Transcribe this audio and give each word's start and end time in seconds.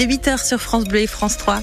Il 0.00 0.04
est 0.04 0.16
8h 0.16 0.46
sur 0.46 0.60
France 0.60 0.84
Bleu 0.84 1.00
et 1.00 1.06
France 1.08 1.38
3. 1.38 1.60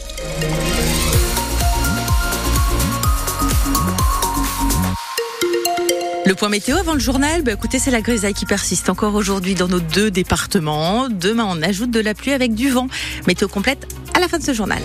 Le 6.25 6.35
point 6.35 6.49
météo 6.49 6.75
avant 6.75 6.95
le 6.95 6.99
journal, 6.99 7.43
bah 7.43 7.53
écoutez, 7.53 7.79
c'est 7.79 7.91
la 7.91 8.01
grisaille 8.01 8.33
qui 8.33 8.45
persiste 8.45 8.89
encore 8.89 9.15
aujourd'hui 9.15 9.55
dans 9.55 9.69
nos 9.69 9.79
deux 9.79 10.11
départements. 10.11 11.07
Demain, 11.07 11.45
on 11.47 11.61
ajoute 11.61 11.91
de 11.91 12.01
la 12.01 12.13
pluie 12.13 12.33
avec 12.33 12.53
du 12.55 12.69
vent. 12.69 12.89
Météo 13.25 13.47
complète 13.47 13.87
à 14.13 14.19
la 14.19 14.27
fin 14.27 14.37
de 14.37 14.43
ce 14.43 14.53
journal. 14.53 14.81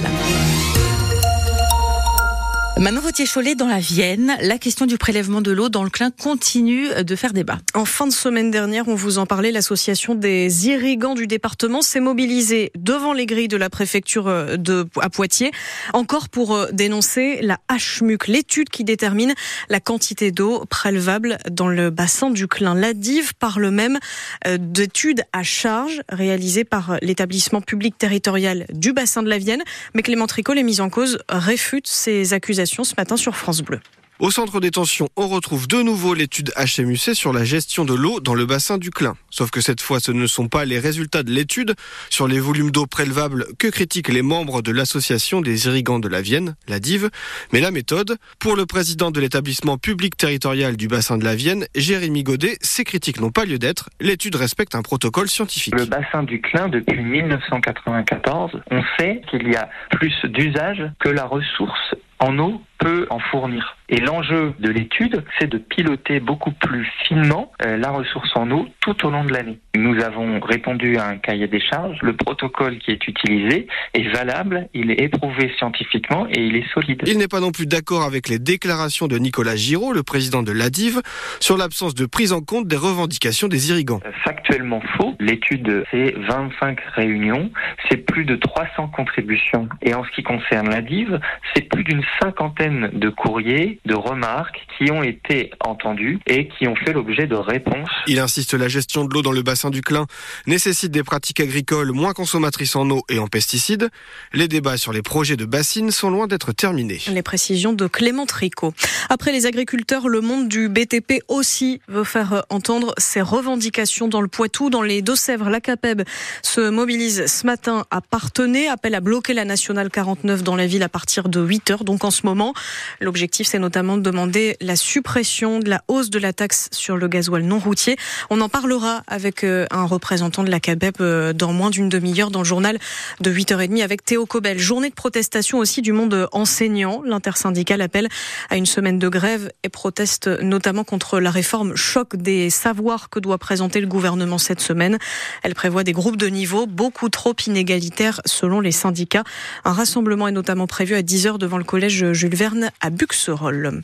Manon 2.81 3.03
Vautier-Cholet 3.03 3.57
dans 3.57 3.67
la 3.67 3.79
Vienne, 3.79 4.39
la 4.41 4.57
question 4.57 4.87
du 4.87 4.97
prélèvement 4.97 5.43
de 5.43 5.51
l'eau 5.51 5.69
dans 5.69 5.85
le 5.85 5.91
Clin 5.91 6.11
continue 6.11 6.89
de 7.05 7.15
faire 7.15 7.35
débat. 7.35 7.59
En 7.75 7.85
fin 7.85 8.07
de 8.07 8.13
semaine 8.13 8.51
dernière, 8.51 8.89
on 8.89 8.95
vous 8.95 9.19
en 9.19 9.27
parlait, 9.27 9.53
l'association 9.53 10.15
des 10.15 10.67
irrigants 10.67 11.15
du 11.15 11.27
département 11.27 11.83
s'est 11.83 12.01
mobilisée 12.01 12.73
devant 12.79 13.13
les 13.13 13.27
grilles 13.27 13.49
de 13.49 13.59
la 13.59 13.69
préfecture 13.69 14.29
euh, 14.29 14.57
de, 14.57 14.87
à 14.99 15.11
Poitiers, 15.11 15.51
encore 15.93 16.31
pour 16.31 16.55
euh, 16.55 16.69
dénoncer 16.73 17.41
la 17.43 17.59
HMUC, 17.69 18.29
l'étude 18.29 18.71
qui 18.71 18.83
détermine 18.83 19.35
la 19.69 19.81
quantité 19.81 20.33
d'eau 20.33 20.65
prélevable 20.65 21.37
dans 21.51 21.69
le 21.69 21.91
bassin 21.91 22.31
du 22.31 22.49
Clin. 22.49 22.75
La 22.75 22.95
DIV 22.95 23.35
parle 23.35 23.69
même 23.69 23.99
euh, 24.47 24.57
d'études 24.59 25.21
à 25.35 25.43
charge 25.43 26.01
réalisées 26.09 26.65
par 26.65 26.97
l'établissement 27.03 27.61
public 27.61 27.99
territorial 27.99 28.65
du 28.73 28.95
bassin 28.95 29.23
de 29.23 29.29
la 29.29 29.37
Vienne, 29.37 29.63
mais 29.93 30.01
Clément 30.01 30.27
Tricot, 30.27 30.55
les 30.55 30.63
mises 30.63 30.81
en 30.81 30.89
cause, 30.89 31.19
réfute 31.29 31.87
ces 31.87 32.33
accusations 32.33 32.70
ce 32.85 32.95
matin 32.97 33.17
sur 33.17 33.37
France 33.37 33.63
Bleu. 33.63 33.81
Au 34.21 34.31
centre 34.31 34.61
détention, 34.61 35.09
on 35.17 35.29
retrouve 35.29 35.67
de 35.67 35.81
nouveau 35.81 36.13
l'étude 36.13 36.53
HMUC 36.55 37.15
sur 37.15 37.33
la 37.33 37.43
gestion 37.43 37.87
de 37.87 37.95
l'eau 37.95 38.21
dans 38.21 38.35
le 38.35 38.45
bassin 38.45 38.77
du 38.77 38.91
Clin. 38.91 39.15
Sauf 39.31 39.51
que 39.51 39.63
cette 39.63 39.81
fois, 39.81 39.99
ce 39.99 40.13
ne 40.13 40.27
sont 40.27 40.47
pas 40.47 40.67
les 40.67 40.79
résultats 40.79 41.23
de 41.23 41.31
l'étude 41.31 41.73
sur 42.11 42.29
les 42.29 42.39
volumes 42.39 42.71
d'eau 42.71 42.85
prélevables 42.85 43.47
que 43.59 43.69
critiquent 43.69 44.11
les 44.11 44.21
membres 44.21 44.61
de 44.61 44.73
l'association 44.73 45.41
des 45.41 45.65
irrigants 45.69 46.01
de 46.01 46.09
la 46.09 46.21
Vienne, 46.21 46.55
la 46.69 46.81
DIV, 46.81 47.09
mais 47.55 47.61
la 47.61 47.71
méthode. 47.71 48.19
Pour 48.39 48.57
le 48.57 48.67
président 48.67 49.11
de 49.11 49.21
l'établissement 49.21 49.79
public 49.79 50.19
territorial 50.19 50.77
du 50.77 50.87
bassin 50.87 51.17
de 51.17 51.25
la 51.25 51.35
Vienne, 51.35 51.65
Jérémy 51.75 52.23
Godet, 52.23 52.59
ces 52.61 52.85
critiques 52.85 53.23
n'ont 53.23 53.31
pas 53.31 53.47
lieu 53.47 53.59
d'être. 53.59 53.89
L'étude 54.03 54.37
respecte 54.37 54.75
un 54.75 54.83
protocole 54.83 55.31
scientifique. 55.31 55.75
Le 55.75 55.87
bassin 55.87 56.25
du 56.25 56.43
Clin, 56.43 56.69
depuis 56.69 57.03
1994, 57.03 58.51
on 58.71 58.83
sait 58.99 59.23
qu'il 59.31 59.49
y 59.49 59.57
a 59.57 59.71
plus 59.93 60.13
d'usage 60.27 60.83
que 60.99 61.09
la 61.09 61.25
ressource 61.25 61.95
en 62.21 62.39
eau 62.39 62.61
peut 62.79 63.07
en 63.11 63.19
fournir. 63.19 63.77
Et 63.89 64.01
l'enjeu 64.01 64.55
de 64.59 64.71
l'étude, 64.71 65.25
c'est 65.39 65.49
de 65.49 65.59
piloter 65.59 66.21
beaucoup 66.21 66.53
plus 66.53 66.87
finement 67.07 67.53
euh, 67.65 67.77
la 67.77 67.91
ressource 67.91 68.31
en 68.37 68.51
eau 68.51 68.67
tout 68.81 69.05
au 69.05 69.11
long 69.11 69.25
de 69.25 69.33
l'année. 69.33 69.59
Nous 69.75 70.01
avons 70.01 70.39
répondu 70.41 70.97
à 70.97 71.07
un 71.09 71.17
cahier 71.17 71.49
des 71.49 71.61
charges. 71.61 71.99
Le 72.03 72.15
protocole 72.15 72.79
qui 72.79 72.93
est 72.93 73.09
utilisé 73.09 73.67
est 73.95 74.09
valable, 74.15 74.69
il 74.75 74.91
est 74.91 75.01
éprouvé 75.01 75.53
scientifiquement 75.59 76.27
et 76.29 76.41
il 76.41 76.57
est 76.57 76.69
solide. 76.73 77.03
Il 77.07 77.19
n'est 77.19 77.29
pas 77.29 77.41
non 77.41 77.51
plus 77.51 77.67
d'accord 77.67 78.03
avec 78.05 78.29
les 78.29 78.39
déclarations 78.39 79.09
de 79.09 79.19
Nicolas 79.19 79.57
Giraud, 79.57 79.93
le 79.93 80.03
président 80.03 80.43
de 80.43 80.53
l'ADIV, 80.53 81.01
sur 81.41 81.59
l'absence 81.59 81.95
de 81.95 82.07
prise 82.07 82.33
en 82.33 82.41
compte 82.41 82.67
des 82.67 82.77
revendications 82.77 83.49
des 83.49 83.71
irrigants. 83.71 84.01
Euh, 84.07 84.13
factuellement 84.25 84.81
faux. 84.97 85.17
L'étude, 85.19 85.85
c'est 85.91 86.15
25 86.17 86.79
réunions, 86.95 87.51
c'est 87.91 87.99
plus 87.99 88.25
de 88.25 88.37
300 88.37 88.89
contributions. 88.89 89.69
Et 89.83 89.95
en 89.95 90.05
ce 90.05 90.11
qui 90.13 90.23
concerne 90.23 90.71
l'ADIV, 90.71 91.19
c'est 91.55 91.69
plus 91.69 91.85
d'une 91.85 92.05
cinquantaine 92.21 92.91
de 92.93 93.09
courriers 93.09 93.81
de 93.85 93.95
remarques 93.95 94.67
qui 94.77 94.91
ont 94.91 95.03
été 95.03 95.51
entendues 95.65 96.19
et 96.27 96.49
qui 96.49 96.67
ont 96.67 96.77
fait 96.77 96.93
l'objet 96.93 97.27
de 97.27 97.35
réponses. 97.35 97.91
Il 98.07 98.19
insiste 98.19 98.55
la 98.55 98.69
gestion 98.69 99.05
de 99.05 99.13
l'eau 99.13 99.23
dans 99.23 99.33
le 99.33 99.43
bassin 99.43 99.71
du 99.71 99.83
Clin 99.83 100.07
nécessite 100.47 100.91
des 100.91 101.03
pratiques 101.03 101.41
agricoles 101.41 101.93
moins 101.93 102.13
consommatrices 102.13 102.77
en 102.77 102.89
eau 102.91 103.03
et 103.09 103.19
en 103.19 103.27
pesticides. 103.27 103.91
Les 104.33 104.49
débats 104.49 104.77
sur 104.77 104.93
les 104.93 105.03
projets 105.03 105.37
de 105.37 105.45
bassines 105.45 105.91
sont 105.91 106.11
loin 106.11 106.27
d'être 106.27 106.53
terminés. 106.53 107.01
Les 107.09 107.23
précisions 107.23 107.73
de 107.73 107.87
Clément 107.87 108.27
Tricot. 108.27 108.73
Après 109.09 109.33
les 109.33 109.47
agriculteurs, 109.47 110.09
le 110.09 110.21
monde 110.21 110.49
du 110.49 110.69
BTP 110.69 111.23
aussi 111.29 111.81
veut 111.89 112.05
faire 112.05 112.45
entendre 112.51 112.95
ses 112.99 113.21
revendications 113.21 114.09
dans 114.09 114.21
le 114.21 114.29
Poitou, 114.29 114.71
dans 114.71 114.83
les 114.83 115.03
Deux-Sèvres. 115.03 115.51
La 115.51 115.61
CAPEB 115.61 116.03
se 116.43 116.71
mobilise 116.71 117.27
ce 117.27 117.47
matin 117.47 117.85
à 117.91 118.01
Partenay, 118.01 118.69
appelle 118.69 118.95
à 118.95 119.01
bloquer 119.01 119.35
la 119.35 119.45
nationale 119.45 119.91
49 119.91 120.43
dans 120.43 120.57
la 120.57 120.67
ville 120.67 120.83
à 120.83 120.89
partir 120.89 121.29
de 121.29 121.41
8 121.41 121.71
heures, 121.71 121.85
donc 121.85 122.00
en 122.05 122.11
ce 122.11 122.25
moment. 122.25 122.55
L'objectif, 123.01 123.47
c'est 123.47 123.59
notamment 123.59 123.97
de 123.97 124.03
demander 124.03 124.57
la 124.61 124.77
suppression 124.77 125.59
de 125.59 125.69
la 125.69 125.83
hausse 125.89 126.11
de 126.11 126.19
la 126.19 126.33
taxe 126.33 126.69
sur 126.73 126.97
le 126.97 127.09
gasoil 127.09 127.43
non 127.43 127.59
routier. 127.59 127.97
On 128.31 128.41
en 128.41 128.49
parlera 128.49 129.03
avec 129.07 129.45
euh, 129.45 129.67
un 129.71 129.85
représentant 129.85 130.43
de 130.43 130.51
la 130.51 130.61
CABEP 130.61 130.97
euh, 131.01 131.33
dans 131.33 131.53
moins 131.53 131.71
d'une 131.71 131.89
demi-heure 131.89 132.31
dans 132.31 132.41
le 132.41 132.45
journal 132.45 132.79
de 133.21 133.33
8h30 133.33 133.83
avec 133.83 134.05
Théo 134.05 134.27
Cobel. 134.27 134.59
Journée 134.59 134.91
de 134.91 134.95
protestation 134.95 135.59
aussi 135.59 135.83
du 135.83 135.93
monde 135.93 136.29
enseignant. 136.33 137.03
L'intersyndical 137.05 137.81
appelle 137.81 138.09
à 138.51 138.57
une 138.57 138.67
semaine 138.67 138.99
de 138.99 139.09
grève 139.09 139.51
et 139.63 139.69
proteste 139.69 140.29
notamment 140.43 140.85
contre 140.85 141.21
la 141.21 141.31
réforme 141.31 141.77
choc 141.77 142.17
des 142.17 142.51
savoirs 142.51 143.11
que 143.11 143.19
doit 143.19 143.39
présenter 143.39 143.81
le 143.81 143.87
gouvernement 143.87 144.39
cette 144.39 144.61
semaine. 144.61 144.99
Elle 145.43 145.55
prévoit 145.55 145.85
des 145.85 145.93
groupes 145.93 146.17
de 146.17 146.27
niveau 146.27 146.67
beaucoup 146.67 147.09
trop 147.09 147.35
inégalitaires 147.47 148.21
selon 148.25 148.61
les 148.61 148.73
syndicats. 148.73 149.25
Un 149.65 149.73
rassemblement 149.73 150.29
est 150.29 150.33
notamment 150.33 150.67
prévu 150.67 150.95
à 150.95 151.03
10h 151.03 151.39
devant 151.39 151.59
le 151.59 151.65
collège 151.65 151.90
Jules 151.91 152.35
Verne 152.35 152.71
à 152.81 152.91
Buxerolles. 152.91 153.83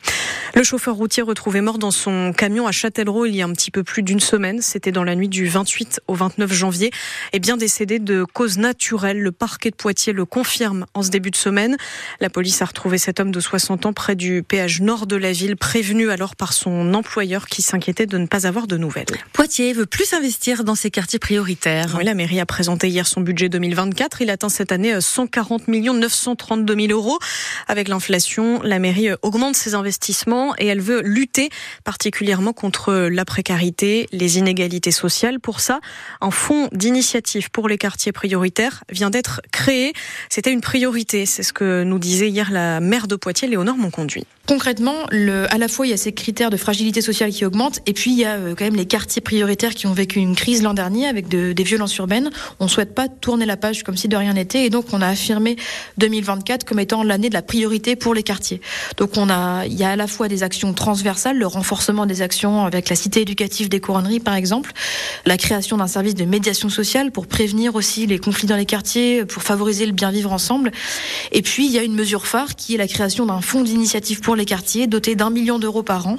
Le 0.55 0.63
chauffeur 0.63 0.95
routier 0.95 1.21
retrouvé 1.21 1.61
mort 1.61 1.77
dans 1.77 1.91
son 1.91 2.33
camion 2.35 2.65
à 2.67 2.71
Châtellerault 2.71 3.25
il 3.25 3.35
y 3.35 3.41
a 3.41 3.45
un 3.45 3.51
petit 3.51 3.69
peu 3.69 3.83
plus 3.83 4.01
d'une 4.01 4.19
semaine, 4.19 4.61
c'était 4.61 4.91
dans 4.91 5.03
la 5.03 5.15
nuit 5.15 5.27
du 5.27 5.47
28 5.47 6.01
au 6.07 6.15
29 6.15 6.51
janvier, 6.51 6.91
est 7.33 7.39
bien 7.39 7.57
décédé 7.57 7.99
de 7.99 8.23
cause 8.23 8.57
naturelle. 8.57 9.19
Le 9.19 9.31
parquet 9.31 9.69
de 9.69 9.75
Poitiers 9.75 10.13
le 10.13 10.25
confirme 10.25 10.85
en 10.93 11.03
ce 11.03 11.09
début 11.09 11.31
de 11.31 11.35
semaine. 11.35 11.77
La 12.21 12.29
police 12.29 12.61
a 12.61 12.65
retrouvé 12.65 12.97
cet 12.97 13.19
homme 13.19 13.31
de 13.31 13.39
60 13.39 13.85
ans 13.85 13.93
près 13.93 14.15
du 14.15 14.41
péage 14.41 14.81
nord 14.81 15.05
de 15.05 15.15
la 15.15 15.31
ville, 15.31 15.57
prévenu 15.57 16.09
alors 16.09 16.35
par 16.35 16.53
son 16.53 16.93
employeur 16.93 17.47
qui 17.47 17.61
s'inquiétait 17.61 18.05
de 18.05 18.17
ne 18.17 18.25
pas 18.25 18.47
avoir 18.47 18.67
de 18.67 18.77
nouvelles. 18.77 19.05
Poitiers 19.33 19.73
veut 19.73 19.85
plus 19.85 20.13
investir 20.13 20.63
dans 20.63 20.75
ses 20.75 20.89
quartiers 20.89 21.19
prioritaires. 21.19 21.95
Oui, 21.97 22.03
la 22.03 22.13
mairie 22.13 22.39
a 22.39 22.45
présenté 22.45 22.87
hier 22.87 23.05
son 23.05 23.21
budget 23.21 23.49
2024. 23.49 24.21
Il 24.21 24.29
atteint 24.29 24.49
cette 24.49 24.71
année 24.71 24.99
140 24.99 25.67
millions 25.67 25.93
932 25.93 26.75
000 26.87 26.87
euros. 26.91 27.19
Avec 27.67 27.87
l'inflation, 27.97 28.61
la 28.61 28.77
mairie 28.77 29.09
augmente 29.23 29.55
ses 29.55 29.73
investissements 29.73 30.53
et 30.59 30.67
elle 30.67 30.81
veut 30.81 31.01
lutter 31.01 31.49
particulièrement 31.83 32.53
contre 32.53 32.93
la 32.93 33.25
précarité, 33.25 34.05
les 34.11 34.37
inégalités 34.37 34.91
sociales. 34.91 35.39
Pour 35.39 35.61
ça, 35.61 35.79
un 36.21 36.29
fonds 36.29 36.69
d'initiative 36.73 37.49
pour 37.49 37.67
les 37.67 37.79
quartiers 37.79 38.11
prioritaires 38.11 38.83
vient 38.91 39.09
d'être 39.09 39.41
créé. 39.51 39.93
C'était 40.29 40.53
une 40.53 40.61
priorité, 40.61 41.25
c'est 41.25 41.41
ce 41.41 41.53
que 41.53 41.81
nous 41.83 41.97
disait 41.97 42.29
hier 42.29 42.51
la 42.51 42.81
maire 42.81 43.07
de 43.07 43.15
Poitiers, 43.15 43.47
Léonore 43.47 43.77
Monconduit. 43.77 44.27
Concrètement, 44.47 44.95
à 45.49 45.57
la 45.57 45.67
fois 45.67 45.87
il 45.87 45.89
y 45.89 45.93
a 45.93 45.97
ces 45.97 46.13
critères 46.13 46.49
de 46.49 46.55
fragilité 46.55 47.01
sociale 47.01 47.31
qui 47.31 47.43
augmentent, 47.43 47.81
et 47.85 47.91
puis 47.91 48.11
il 48.11 48.17
y 48.17 48.23
a 48.23 48.35
euh, 48.35 48.55
quand 48.57 48.63
même 48.63 48.77
les 48.77 48.85
quartiers 48.85 49.21
prioritaires 49.21 49.75
qui 49.75 49.87
ont 49.87 49.93
vécu 49.93 50.19
une 50.19 50.37
crise 50.37 50.63
l'an 50.63 50.73
dernier 50.73 51.05
avec 51.05 51.27
de, 51.27 51.51
des 51.51 51.63
violences 51.63 51.97
urbaines. 51.97 52.29
On 52.61 52.63
ne 52.63 52.69
souhaite 52.69 52.95
pas 52.95 53.09
tourner 53.09 53.45
la 53.45 53.57
page 53.57 53.83
comme 53.83 53.97
si 53.97 54.07
de 54.07 54.15
rien 54.15 54.31
n'était, 54.31 54.63
et 54.63 54.69
donc 54.69 54.85
on 54.93 55.01
a 55.01 55.07
affirmé 55.07 55.57
2024 55.97 56.63
comme 56.63 56.79
étant 56.79 57.03
l'année 57.03 57.27
de 57.27 57.33
la 57.33 57.41
priorité 57.41 57.97
pour 57.97 58.13
les 58.13 58.23
quartiers. 58.23 58.61
Donc 58.95 59.17
on 59.17 59.29
a, 59.29 59.65
il 59.65 59.73
y 59.73 59.83
a 59.83 59.89
à 59.89 59.95
la 59.97 60.07
fois 60.07 60.29
des 60.29 60.43
actions 60.43 60.73
transversales, 60.73 61.37
le 61.37 61.47
renforcement 61.47 62.05
des 62.05 62.21
actions 62.21 62.63
avec 62.63 62.87
la 62.87 62.95
cité 62.95 63.19
éducative 63.23 63.67
des 63.67 63.81
couronneries 63.81 64.21
par 64.21 64.35
exemple, 64.35 64.71
la 65.25 65.35
création 65.35 65.75
d'un 65.75 65.87
service 65.87 66.15
de 66.15 66.23
médiation 66.23 66.69
sociale 66.69 67.11
pour 67.11 67.27
prévenir 67.27 67.75
aussi 67.75 68.07
les 68.07 68.17
conflits 68.17 68.47
dans 68.47 68.55
les 68.55 68.65
quartiers, 68.65 69.25
pour 69.25 69.43
favoriser 69.43 69.85
le 69.85 69.91
bien 69.91 70.09
vivre 70.09 70.31
ensemble. 70.31 70.71
Et 71.33 71.41
puis 71.41 71.65
il 71.65 71.73
y 71.73 71.79
a 71.79 71.83
une 71.83 71.95
mesure 71.95 72.27
phare 72.27 72.55
qui 72.55 72.75
est 72.75 72.77
la 72.77 72.87
création 72.87 73.25
d'un 73.25 73.41
fonds 73.41 73.61
d'initiative 73.61 74.21
pour 74.21 74.36
les 74.37 74.45
quartiers, 74.45 74.87
doté 74.87 75.15
d'un 75.15 75.29
million 75.29 75.59
d'euros 75.59 75.83
par 75.83 76.07
an, 76.07 76.17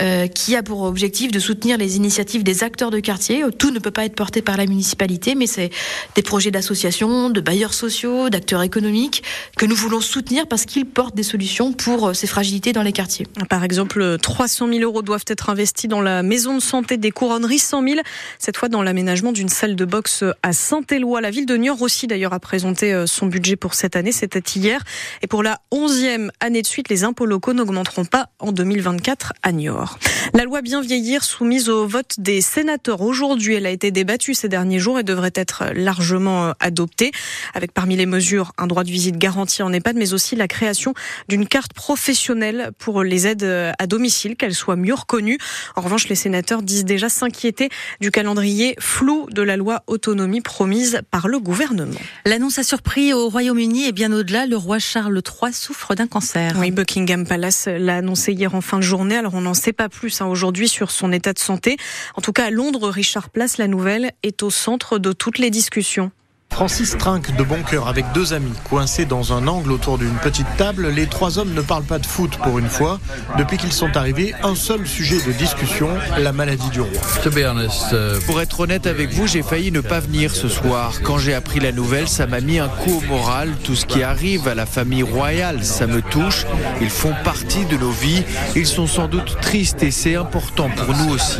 euh, 0.00 0.26
qui 0.26 0.56
a 0.56 0.62
pour 0.62 0.82
objectif 0.82 1.30
de 1.30 1.38
soutenir 1.38 1.78
les 1.78 1.96
initiatives 1.96 2.42
des 2.42 2.64
acteurs 2.64 2.90
de 2.90 3.00
quartier. 3.00 3.44
Tout 3.58 3.70
ne 3.70 3.78
peut 3.78 3.90
pas 3.90 4.04
être 4.04 4.14
porté 4.14 4.42
par 4.42 4.56
la 4.56 4.66
municipalité, 4.66 5.34
mais 5.34 5.46
c'est 5.46 5.70
des 6.14 6.22
projets 6.22 6.50
d'associations, 6.50 7.30
de 7.30 7.40
bailleurs 7.40 7.74
sociaux, 7.74 8.28
d'acteurs 8.30 8.62
économiques 8.62 9.22
que 9.56 9.66
nous 9.66 9.76
voulons 9.76 10.00
soutenir 10.00 10.46
parce 10.46 10.64
qu'ils 10.64 10.86
portent 10.86 11.16
des 11.16 11.22
solutions 11.22 11.72
pour 11.72 12.08
euh, 12.08 12.12
ces 12.12 12.26
fragilités 12.26 12.72
dans 12.72 12.82
les 12.82 12.92
quartiers. 12.92 13.26
Par 13.48 13.64
exemple, 13.64 14.18
300 14.18 14.68
000 14.68 14.80
euros 14.80 15.02
doivent 15.02 15.24
être 15.28 15.50
investis 15.50 15.88
dans 15.88 16.00
la 16.00 16.22
maison 16.22 16.54
de 16.54 16.62
santé 16.62 16.96
des 16.96 17.10
couronneries, 17.10 17.58
100 17.58 17.82
000 17.82 18.00
cette 18.38 18.56
fois 18.56 18.68
dans 18.68 18.82
l'aménagement 18.82 19.32
d'une 19.32 19.48
salle 19.48 19.76
de 19.76 19.84
boxe 19.84 20.24
à 20.42 20.52
Saint-Éloi. 20.52 21.20
La 21.20 21.30
ville 21.30 21.46
de 21.46 21.56
Niort 21.56 21.82
aussi 21.82 22.06
d'ailleurs 22.06 22.32
a 22.32 22.40
présenté 22.40 22.92
euh, 22.92 23.06
son 23.06 23.26
budget 23.26 23.56
pour 23.56 23.74
cette 23.74 23.96
année, 23.96 24.12
c'était 24.12 24.40
hier. 24.40 24.82
Et 25.22 25.26
pour 25.26 25.42
la 25.42 25.60
onzième 25.70 26.30
année 26.40 26.62
de 26.62 26.66
suite, 26.66 26.88
les 26.88 27.04
impôts 27.04 27.26
locaux 27.26 27.52
n'augmenteront 27.52 28.04
pas 28.04 28.28
en 28.38 28.52
2024 28.52 29.32
à 29.42 29.52
Niort. 29.52 29.85
La 30.34 30.44
loi 30.44 30.62
bien 30.62 30.80
vieillir 30.80 31.24
soumise 31.24 31.68
au 31.68 31.86
vote 31.86 32.14
des 32.18 32.40
sénateurs 32.40 33.00
aujourd'hui, 33.00 33.54
elle 33.54 33.66
a 33.66 33.70
été 33.70 33.90
débattue 33.90 34.34
ces 34.34 34.48
derniers 34.48 34.78
jours 34.78 34.98
et 34.98 35.02
devrait 35.02 35.32
être 35.34 35.64
largement 35.74 36.52
adoptée, 36.60 37.12
avec 37.54 37.72
parmi 37.72 37.96
les 37.96 38.06
mesures 38.06 38.52
un 38.58 38.66
droit 38.66 38.84
de 38.84 38.90
visite 38.90 39.18
garanti 39.18 39.62
en 39.62 39.72
EHPAD, 39.72 39.96
mais 39.96 40.12
aussi 40.12 40.36
la 40.36 40.48
création 40.48 40.94
d'une 41.28 41.46
carte 41.46 41.72
professionnelle 41.72 42.70
pour 42.78 43.02
les 43.02 43.26
aides 43.26 43.74
à 43.78 43.86
domicile, 43.86 44.36
qu'elle 44.36 44.54
soit 44.54 44.76
mieux 44.76 44.94
reconnue. 44.94 45.38
En 45.76 45.80
revanche, 45.80 46.08
les 46.08 46.14
sénateurs 46.14 46.62
disent 46.62 46.84
déjà 46.84 47.08
s'inquiéter 47.08 47.68
du 48.00 48.10
calendrier 48.10 48.74
flou 48.78 49.26
de 49.30 49.42
la 49.42 49.56
loi 49.56 49.82
autonomie 49.86 50.40
promise 50.40 51.00
par 51.10 51.28
le 51.28 51.38
gouvernement. 51.38 52.00
L'annonce 52.24 52.58
a 52.58 52.62
surpris 52.62 53.12
au 53.12 53.28
Royaume-Uni 53.28 53.86
et 53.86 53.92
bien 53.92 54.12
au-delà, 54.12 54.46
le 54.46 54.56
roi 54.56 54.78
Charles 54.78 55.20
III 55.20 55.52
souffre 55.52 55.94
d'un 55.94 56.06
cancer. 56.06 56.56
Oui, 56.58 56.70
Buckingham 56.70 57.26
Palace 57.26 57.68
l'a 57.68 57.96
annoncé 57.96 58.32
hier 58.32 58.54
en 58.54 58.60
fin 58.60 58.78
de 58.78 58.82
journée. 58.82 59.16
Alors 59.16 59.34
on 59.34 59.42
n'en 59.42 59.54
sait 59.54 59.72
pas 59.76 59.88
plus 59.88 60.20
hein, 60.20 60.26
aujourd'hui 60.26 60.68
sur 60.68 60.90
son 60.90 61.12
état 61.12 61.32
de 61.32 61.38
santé. 61.38 61.76
En 62.16 62.22
tout 62.22 62.32
cas, 62.32 62.46
à 62.46 62.50
Londres, 62.50 62.88
Richard 62.88 63.30
Place, 63.30 63.58
la 63.58 63.68
nouvelle, 63.68 64.12
est 64.22 64.42
au 64.42 64.50
centre 64.50 64.98
de 64.98 65.12
toutes 65.12 65.38
les 65.38 65.50
discussions. 65.50 66.10
Francis 66.56 66.96
trinque 66.96 67.36
de 67.36 67.42
bon 67.42 67.62
cœur 67.62 67.86
avec 67.86 68.06
deux 68.14 68.32
amis, 68.32 68.54
coincés 68.64 69.04
dans 69.04 69.34
un 69.34 69.46
angle 69.46 69.72
autour 69.72 69.98
d'une 69.98 70.14
petite 70.14 70.46
table. 70.56 70.88
Les 70.88 71.06
trois 71.06 71.38
hommes 71.38 71.52
ne 71.52 71.60
parlent 71.60 71.84
pas 71.84 71.98
de 71.98 72.06
foot 72.06 72.38
pour 72.42 72.58
une 72.58 72.70
fois. 72.70 72.98
Depuis 73.36 73.58
qu'ils 73.58 73.74
sont 73.74 73.94
arrivés, 73.94 74.34
un 74.42 74.54
seul 74.54 74.86
sujet 74.86 75.18
de 75.26 75.32
discussion, 75.32 75.90
la 76.16 76.32
maladie 76.32 76.70
du 76.70 76.80
roi. 76.80 76.90
Uh, 77.26 78.24
pour 78.24 78.40
être 78.40 78.60
honnête 78.60 78.86
avec 78.86 79.12
vous, 79.12 79.26
j'ai 79.26 79.42
failli 79.42 79.70
ne 79.70 79.82
pas 79.82 80.00
venir 80.00 80.34
ce 80.34 80.48
soir. 80.48 80.94
Quand 81.02 81.18
j'ai 81.18 81.34
appris 81.34 81.60
la 81.60 81.72
nouvelle, 81.72 82.08
ça 82.08 82.26
m'a 82.26 82.40
mis 82.40 82.58
un 82.58 82.68
coup 82.68 83.02
au 83.04 83.06
moral. 83.06 83.52
Tout 83.62 83.74
ce 83.74 83.84
qui 83.84 84.02
arrive 84.02 84.48
à 84.48 84.54
la 84.54 84.64
famille 84.64 85.02
royale, 85.02 85.62
ça 85.62 85.86
me 85.86 86.00
touche. 86.00 86.46
Ils 86.80 86.88
font 86.88 87.12
partie 87.22 87.66
de 87.66 87.76
nos 87.76 87.90
vies. 87.90 88.24
Ils 88.54 88.66
sont 88.66 88.86
sans 88.86 89.08
doute 89.08 89.36
tristes 89.42 89.82
et 89.82 89.90
c'est 89.90 90.16
important 90.16 90.70
pour 90.70 90.96
nous 90.96 91.12
aussi. 91.12 91.36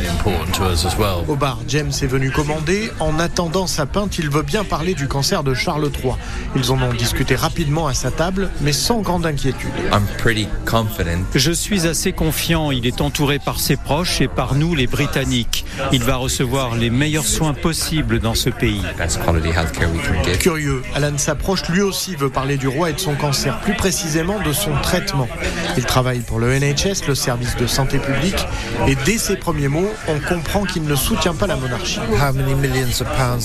Au 1.27 1.35
bar, 1.35 1.57
James 1.67 1.91
est 2.03 2.07
venu 2.07 2.29
commander. 2.29 2.91
En 2.99 3.17
attendant 3.17 3.65
sa 3.65 3.87
pinte, 3.87 4.19
il 4.19 4.29
veut 4.29 4.43
bien 4.43 4.63
parler 4.63 4.93
du 4.93 5.06
cancer 5.07 5.43
de 5.43 5.53
Charles 5.53 5.89
III. 6.03 6.13
Ils 6.55 6.71
en 6.71 6.81
ont 6.81 6.93
discuté 6.93 7.35
rapidement 7.35 7.87
à 7.87 7.93
sa 7.93 8.11
table, 8.11 8.49
mais 8.61 8.73
sans 8.73 9.01
grande 9.01 9.25
inquiétude. 9.25 9.71
Je 11.35 11.51
suis 11.51 11.87
assez 11.87 12.11
confiant. 12.11 12.71
Il 12.71 12.85
est 12.85 13.01
entouré 13.01 13.39
par 13.39 13.59
ses 13.59 13.75
proches 13.75 14.21
et 14.21 14.27
par 14.27 14.55
nous, 14.55 14.75
les 14.75 14.87
Britanniques. 14.87 15.65
Il 15.91 16.03
va 16.03 16.15
recevoir 16.17 16.75
les 16.75 16.89
meilleurs 16.89 17.25
soins 17.25 17.53
possibles 17.53 18.19
dans 18.19 18.35
ce 18.35 18.49
pays. 18.49 18.81
Curieux, 20.39 20.83
Alan 20.95 21.17
s'approche, 21.17 21.67
lui 21.69 21.81
aussi 21.81 22.15
veut 22.15 22.29
parler 22.29 22.57
du 22.57 22.67
roi 22.67 22.89
et 22.89 22.93
de 22.93 22.99
son 22.99 23.15
cancer, 23.15 23.59
plus 23.61 23.73
précisément 23.73 24.39
de 24.41 24.51
son 24.53 24.71
traitement. 24.81 25.27
Il 25.77 25.85
travaille 25.85 26.19
pour 26.19 26.39
le 26.39 26.57
NHS, 26.57 27.07
le 27.07 27.15
service 27.15 27.55
de 27.55 27.67
santé 27.67 27.99
publique, 27.99 28.45
et 28.87 28.95
dès 29.05 29.17
ses 29.17 29.35
premiers 29.35 29.67
mots, 29.67 29.89
on 30.07 30.19
comprend 30.19 30.63
qu'il 30.63 30.83
ne 30.83 30.95
soutient 30.95 31.33
pas 31.33 31.47
la 31.47 31.55
monarchie. 31.55 31.99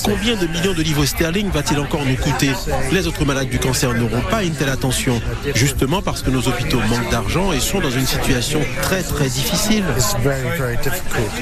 Combien 0.05 0.37
de 0.37 0.47
millions 0.47 0.75
de 0.75 0.83
livres 0.83 1.05
sterling 1.05 1.42
va-t-il 1.51 1.79
encore 1.79 2.05
nous 2.05 2.17
coûter 2.17 2.51
Les 2.91 3.07
autres 3.07 3.25
malades 3.25 3.49
du 3.49 3.59
cancer 3.59 3.95
n'auront 3.95 4.21
pas 4.31 4.45
une 4.45 4.55
telle 4.55 4.69
attention, 4.69 5.21
justement 5.55 6.03
parce 6.03 6.23
que 6.23 6.31
nos 6.31 6.47
hôpitaux 6.49 6.81
manquent 6.89 7.11
d'argent 7.11 7.53
et 7.53 7.61
sont 7.61 7.81
dans 7.81 7.91
une 7.91 8.07
situation 8.07 8.61
très 8.83 9.03
très 9.03 9.29
difficile. 9.29 9.85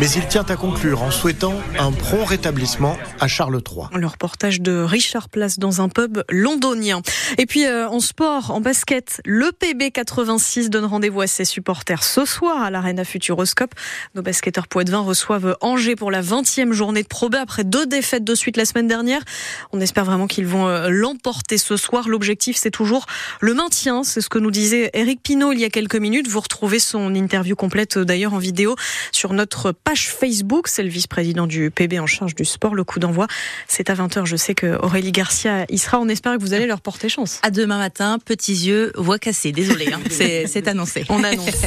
Mais 0.01 0.11
il 0.11 0.27
tient 0.27 0.45
à 0.49 0.57
conclure 0.57 1.03
en 1.03 1.11
souhaitant 1.11 1.55
un 1.79 1.93
prompt 1.93 2.25
rétablissement 2.25 2.97
à 3.21 3.29
Charles 3.29 3.61
III. 3.67 3.87
Le 3.95 4.07
reportage 4.07 4.61
de 4.61 4.83
Richard 4.83 5.29
Place 5.29 5.59
dans 5.59 5.81
un 5.81 5.89
pub 5.89 6.23
londonien. 6.31 7.03
Et 7.39 7.47
puis 7.47 7.67
euh, 7.67 7.89
en 7.89 8.01
sport, 8.01 8.51
en 8.51 8.61
basket, 8.61 9.21
le 9.25 9.53
PB 9.53 9.91
86 9.93 10.71
donne 10.71 10.85
rendez-vous 10.85 11.21
à 11.21 11.27
ses 11.27 11.45
supporters 11.45 12.03
ce 12.03 12.25
soir 12.25 12.63
à 12.63 12.71
l'Arena 12.71 13.05
Futuroscope. 13.05 13.75
Nos 14.15 14.23
basketteurs 14.23 14.69
poitevins 14.69 15.01
reçoivent 15.01 15.57
Angers 15.61 15.97
pour 15.97 16.11
la 16.11 16.23
20e 16.23 16.73
journée 16.73 17.03
de 17.03 17.09
Pro 17.09 17.29
B 17.29 17.37
après 17.37 17.65
deux 17.65 17.87
défaites 17.87 18.25
de 18.25 18.35
suite 18.35 18.57
la 18.57 18.65
semaine 18.65 18.87
dernière. 18.87 19.23
On 19.73 19.81
espère 19.91 20.05
vraiment 20.05 20.29
qu'ils 20.29 20.47
vont 20.47 20.69
euh, 20.69 20.89
l'emporter 20.89 21.59
ce 21.59 21.77
soir. 21.77 22.09
L'objectif, 22.09 22.57
c'est 22.57 22.71
toujours 22.71 23.07
le 23.41 23.55
maintien. 23.55 24.05
C'est 24.05 24.21
ce 24.21 24.29
que 24.29 24.39
nous 24.39 24.53
disait 24.53 24.89
Eric 24.95 25.21
Pinault 25.21 25.53
il 25.53 25.59
y 25.59 25.65
a 25.65 25.69
quelques 25.69 25.97
minutes. 25.97 26.29
Vous 26.29 26.39
retrouvez 26.39 26.79
son 26.79 27.13
interview 27.17 27.57
complète 27.57 27.97
euh, 27.97 28.05
d'ailleurs 28.05 28.33
en 28.33 28.39
vidéo 28.39 28.77
sur 29.11 29.33
notre 29.33 29.73
page 29.73 30.09
Facebook. 30.09 30.69
C'est 30.69 30.85
le 30.85 30.89
vice-président 30.89 31.49
du 31.49 31.73
PB 31.73 31.99
en 31.99 32.07
charge 32.07 32.37
du 32.37 32.45
sport. 32.45 32.77
Le 32.77 32.85
coup 32.85 33.01
d'envoi, 33.01 33.27
c'est 33.67 33.91
à 33.91 33.95
20h. 33.95 34.27
Je 34.27 34.37
sais 34.37 34.55
que 34.55 34.79
Aurélie 34.81 35.11
Garcia 35.11 35.67
y 35.69 35.79
sera. 35.79 35.99
On 35.99 36.09
espère 36.09 36.37
que 36.37 36.41
vous 36.41 36.55
allez 36.55 36.67
leur 36.67 36.83
porter 36.83 37.09
chance. 37.09 37.41
À 37.43 37.51
demain 37.51 37.79
matin, 37.79 38.21
petits 38.25 38.67
yeux, 38.67 38.93
voix 38.95 39.19
cassée. 39.19 39.51
Désolé, 39.51 39.93
hein. 39.93 39.99
c'est 40.11 40.69
annoncé. 40.69 41.05
On 41.09 41.25
annonce. 41.25 41.65